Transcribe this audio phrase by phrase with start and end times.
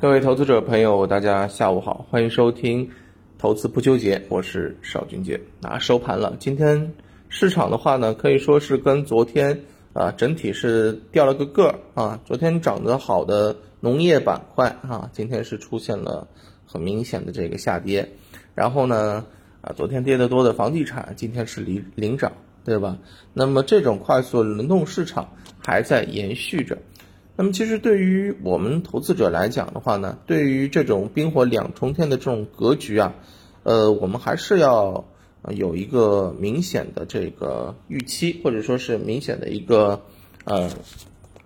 [0.00, 2.90] 各位投资者朋友，大家下午好，欢迎收听
[3.38, 5.40] 投资不纠结，我是邵军杰。
[5.62, 6.92] 啊，收盘了，今天
[7.28, 9.62] 市场的话呢，可以说是跟昨天
[9.92, 12.20] 啊整体是掉了个个儿啊。
[12.24, 16.26] 昨天涨得好的农业板块啊，今天是出现了
[16.66, 18.10] 很明显的这个下跌。
[18.54, 19.24] 然后呢，
[19.62, 22.32] 啊，昨天跌得多的房地产，今天是领领涨，
[22.64, 22.98] 对吧？
[23.32, 25.32] 那么这种快速轮动市场
[25.64, 26.76] 还在延续着。
[27.36, 33.14] 那么其实对于我们投资者来讲的话呢，对于这种冰火两重天的这种格局啊，
[33.64, 35.04] 呃，我们还是要
[35.50, 40.02] 有一个明显的这个预期，或者说是明显的一个
[40.44, 40.70] 呃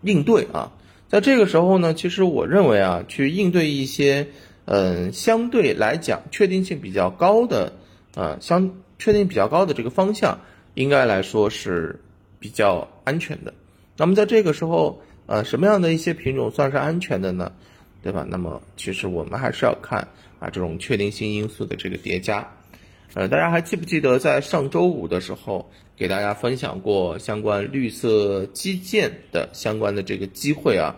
[0.02, 0.73] 应对啊。
[1.09, 4.28] 在这个时候呢，其实我认为啊，去应对一些
[4.66, 7.73] 嗯相对来讲确定性比较高的
[8.14, 10.41] 呃相确定比较高的这个方向，
[10.75, 11.98] 应该来说是
[12.39, 13.55] 比较安全的。
[13.97, 15.00] 那么在这个时候。
[15.28, 17.52] 呃，什么样的一些品种算是安全的呢？
[18.02, 18.24] 对吧？
[18.27, 20.00] 那么其实我们还是要看
[20.38, 22.48] 啊这种确定性因素的这个叠加。
[23.12, 30.97] 呃，大家还记不记得在上周五的时候给大家分享过相关绿色基建的相关的这个机会啊？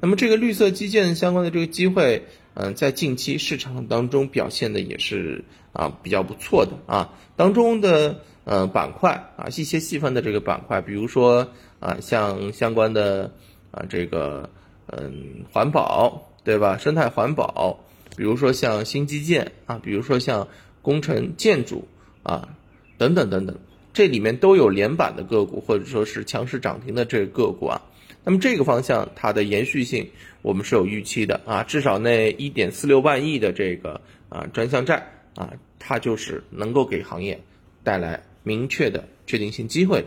[0.00, 2.22] 那么这个绿色基建相关的这个机会，
[2.54, 7.12] 嗯，在近期市场当中表现的也是啊比较不错的啊。
[7.36, 11.48] 当中的呃板块啊一些细分的这个板块，比如说
[11.80, 13.34] 啊像相关的。
[13.76, 14.48] 啊，这个
[14.86, 16.78] 嗯，环保对吧？
[16.78, 17.78] 生态环保，
[18.16, 20.48] 比如说像新基建啊，比如说像
[20.80, 21.86] 工程建筑
[22.22, 22.48] 啊，
[22.96, 23.58] 等等等等，
[23.92, 27.82] 这里面都有连板的个股，或者说是强势涨停的这个个股啊。
[28.24, 30.08] 那么这个方向它的延续性，
[30.42, 31.62] 我们是有预期的啊。
[31.62, 37.40] 至少那一点四六万亿的这个啊专项债啊，它就是能够给行业
[37.84, 40.04] 带来明确的确定性机会，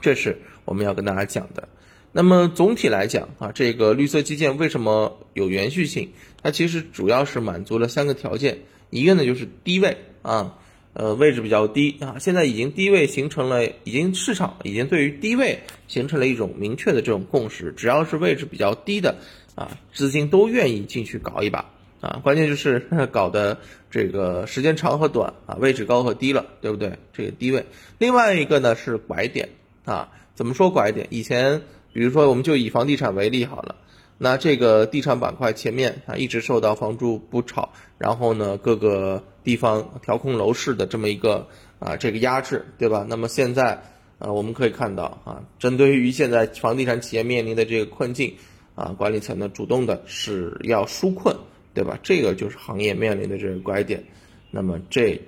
[0.00, 1.68] 这是我们要跟大家讲的。
[2.14, 6.10] 那么总体来讲啊，这个绿色基建为什么有延续性？
[6.42, 8.58] 它其实主要是满足了三个条件，
[8.90, 10.58] 一个呢就是低位啊，
[10.92, 19.16] 呃位置比较低啊，现在已经低位形成了，已经市场已经对于低位形成了一种明确的这种共识，只要是位置比较低的
[19.54, 21.64] 啊，资金都愿意进去搞一把
[22.02, 22.80] 啊，关键就是
[23.10, 23.58] 搞的
[23.90, 26.92] 这个时间长和短啊，位置高和低了，对不对？
[27.14, 27.64] 这个低位，
[27.98, 29.48] 另外一个呢是拐点
[29.86, 31.06] 啊，怎么说拐点？
[31.08, 31.62] 以前。
[31.92, 33.76] 比如说，我们就以房地产为例好了，
[34.16, 41.46] 那这个地产板块前面啊一直受到房住不炒，然后呢各个地方调控楼市的这么一个
[41.78, 43.04] 啊这个压制，对吧？
[43.08, 43.82] 那么现在
[44.18, 48.34] 啊我们可以看到啊，针对于现在房地产企业面临的这个困境
[48.74, 51.36] 啊，管理层呢主动的是要纾困，
[51.74, 51.98] 对吧？
[52.02, 54.02] 这个就是行业面临的这个拐点，
[54.50, 55.20] 那么这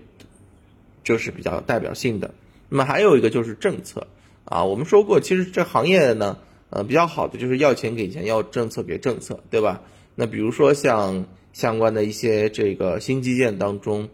[1.03, 2.33] 就是比较代表性的。
[2.71, 4.07] 那么还有一个就是政策
[4.47, 6.39] 啊，我们说过，其实这行业呢。
[6.75, 9.81] 呃，比较好的就是要钱给钱，要政策给政策，对吧？
[10.17, 14.09] 那比如说像相关的一些这个新基建当中，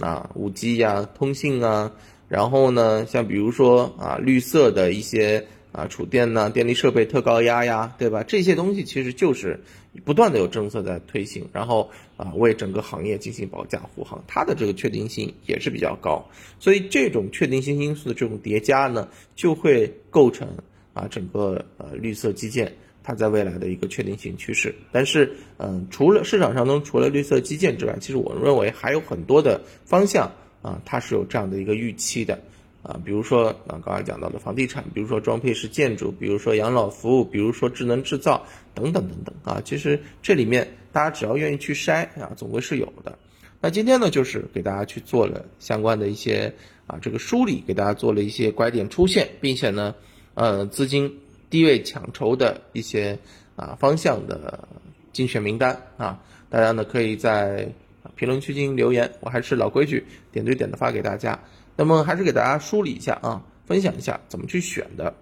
[0.00, 1.92] 啊，五 G 呀、通信啊，
[2.26, 8.24] 然后呢，像比如说啊，绿色的一些啊储电呐、电力设备特高压呀，对吧？
[8.24, 9.60] 这些东西其实就是
[10.04, 16.28] 不断的有政策在推行，然后啊为整个行业进行保驾护航，它的这个确定性也是比较高，
[16.58, 19.06] 所以这种确定性因素的这种叠加呢，
[19.36, 20.48] 就会构成。
[21.00, 22.70] 啊，整个呃绿色基建，
[23.02, 24.74] 它在未来的一个确定性趋势。
[24.92, 32.38] 但是，嗯，除了市场上中除了绿色基建之外，其实我认为还有很多的方向啊，它是有这样的一个预期的
[32.82, 33.00] 啊。
[33.02, 38.44] 比如说啊，刚才讲到的房地产，比如说装配式建筑，比如说养老服务，比如说智能制造
[38.74, 39.62] 等等等等啊。
[39.64, 43.18] 其实这里面大家只要愿意去筛啊，总归是有的。
[43.62, 46.52] 那今天呢，就是给大家去做了相关的一些
[46.86, 49.94] 啊这个梳理，给大家做了一些拐点出现，并且呢。
[50.40, 51.20] 呃，资金
[51.50, 53.18] 低位抢筹的一些
[53.56, 54.66] 啊方向的
[55.12, 56.18] 精选名单啊，
[56.48, 57.68] 大家呢可以在
[58.14, 60.02] 评论区进行留言，我还是老规矩，
[60.32, 61.38] 点对点的发给大家。
[61.76, 65.12] 那么还是给大家梳理一下啊，分享一下怎么去选的。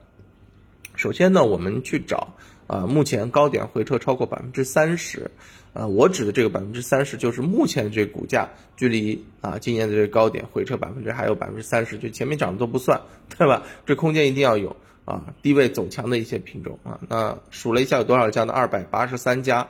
[0.95, 2.29] 首先呢，我们去找
[2.69, 5.29] 啊，目前高点回撤超过百分之三十，
[5.73, 13.01] 啊，我指的这个百分之三十就是目前的这个股价距离啊今年的这个高点回撤百分之还有百分之三十，就前面涨的都不算，
[13.37, 13.65] 对吧？
[13.85, 14.77] 这空间一定要有。
[15.09, 18.53] 啊，低位走强的一些品种啊，那数了一下有多少家呢？
[18.53, 19.67] 二百八十三家。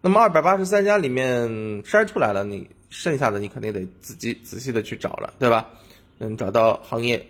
[0.00, 1.48] 那么二百八十三家里面
[1.84, 5.68] 筛出来了，你剩下的你肯定得仔细仔细的去找了，对吧？
[6.18, 7.24] 嗯，找到行业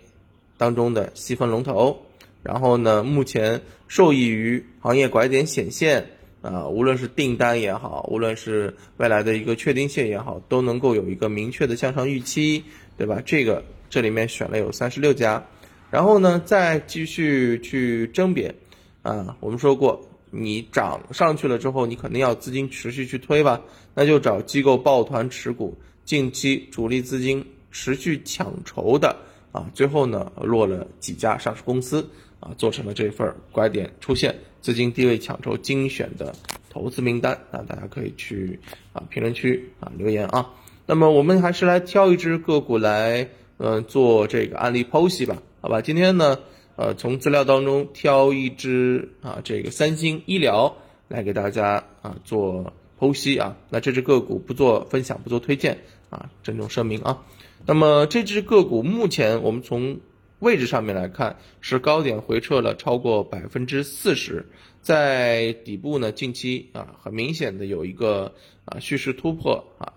[0.57, 2.01] 当中的细分龙头，
[2.43, 6.07] 然后呢，目前受益于行业拐点显现
[6.41, 12.65] 啊，无论是订单也好，无论是未来的一个确定性也好，都能够有一个明确的向上预期，
[12.97, 13.21] 对吧？
[13.27, 15.45] 这个这里面选了有三十六家。
[15.91, 18.55] 然后呢，再继续去甄别，
[19.03, 20.01] 啊，我们说过
[20.31, 23.61] 你涨上去了之后，你肯定要资金持续去推吧，
[23.95, 29.17] 那就找机构抱团持股，近期主力资金持续抢筹的
[29.53, 32.07] 啊，最后呢落了几家上市公司
[32.41, 36.35] 啊，做成了这份拐点出现资金低位抢筹精选的
[36.69, 38.61] 投资名单啊，大家可以去
[38.93, 40.51] 啊评论区啊留言啊。
[40.85, 45.83] 那么我们还是来挑一只个股来嗯做这个案例剖析吧，好吧？
[45.83, 46.39] 今天呢。
[46.77, 50.77] 呃，从资料当中挑一只啊，这个三星医疗
[51.09, 53.57] 来给大家啊做剖析啊。
[53.69, 55.77] 那这只个股不做分享，不做推荐
[56.09, 57.25] 啊，郑重声明啊。
[57.67, 59.99] 那么这只个股目前我们从
[60.39, 64.47] 位置上面来看，是高点回撤了超过百分之四十，
[64.81, 68.33] 在底部呢近期啊很明显的有一个
[68.65, 69.93] 啊蓄势突破啊，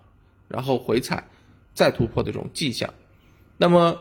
[0.48, 1.30] 然后回踩
[1.76, 2.92] 再突破的这种迹象。
[3.58, 4.00] 那么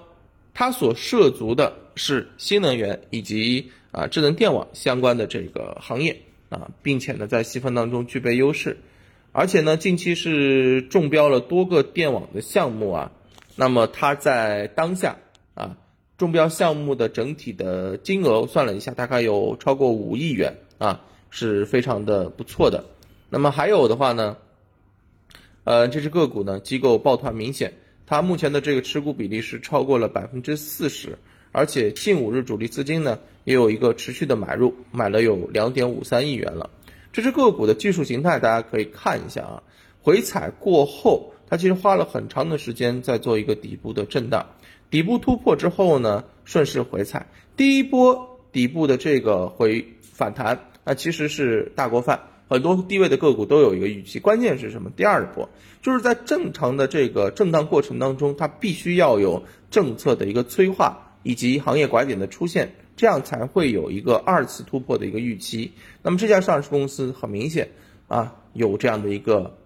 [0.53, 8.79] 它所涉足的是新能源以及啊智能电网相关的这个行业啊，并且呢在细分当中具备优势，
[9.33, 13.13] 而且呢近期是中标了多个电网的项目啊，
[13.57, 15.19] 那么它在当下
[15.55, 15.77] 啊
[16.19, 22.85] 中标项目的整体的金额算了一下，大概有超过五亿元啊，是非常的不错的。
[23.31, 24.37] 那么还有的话呢，
[25.65, 27.75] 呃这只个股呢机构抱团明显。
[28.11, 31.17] 它目前的这个持股比例是超过了百分之四十，
[31.53, 36.69] 而且近五日主力资金呢也有一个持续的买入，买了有两点五三亿元了。
[37.13, 39.63] 这只个股的技术形态大家可以看一下啊，
[40.03, 44.45] 回踩过后，它其实花了很长的时间在做一个底部的震荡，
[44.91, 52.21] 底部突破之后呢顺势回踩，第一波底部的这个回反弹，那其实是大锅饭。
[52.51, 54.91] 很多低位的个股都有一个预期，关键是什么？
[54.91, 55.49] 第二波
[55.83, 65.71] 就是在正常的这个震荡过程当中，它必须要有政策的一个催化以及行业拐点的出现，这样才会有一个二次突破的一个预期。
[66.03, 67.69] 那么这家上市公司很明显
[68.09, 69.57] 啊，有这样的一个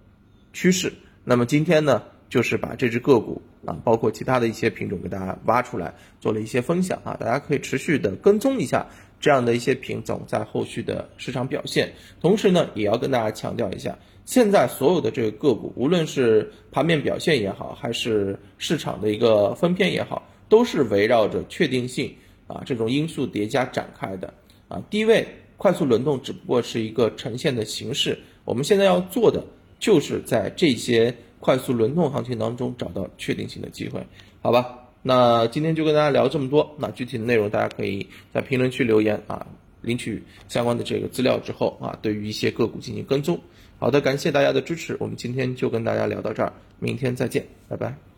[0.52, 0.92] 趋势。
[1.24, 8.88] 那么今天呢，就是把这只个股啊，包括其他的一些品种给大家挖出来，做了一些分享啊，大家可以持续的跟踪一下。
[9.24, 22.14] 这样的一些品种在后续的市场表现，同时呢，也要跟大家强调一下，现在所有的这个个股，无论是盘面表现也好，还是市场的一个分片也好，都是围绕着确定性
[22.46, 24.34] 啊这种因素叠加展开的
[24.68, 24.82] 啊。
[24.90, 29.42] 低位快速轮动只不过是一个呈现的形式，我们现在要做的
[29.78, 34.06] 就是在这些快速轮动行情当中找到确定性的机会，
[34.42, 34.83] 好吧？
[35.06, 39.46] 那今天就跟大家聊这么多，那具体的内容大家可以在评论区留言啊，
[39.82, 43.38] 领取相关的这个资料之后啊，对于一些个股进行跟踪。
[43.78, 48.13] 好的，感谢大家的支持，我们今天就跟大家聊到这儿，明天再见，拜拜。